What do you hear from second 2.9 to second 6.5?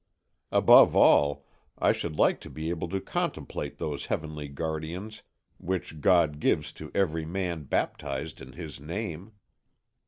contemplate those heavenly guardians which God